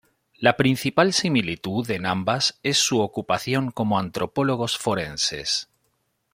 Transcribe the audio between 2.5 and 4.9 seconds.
es su ocupación como antropólogos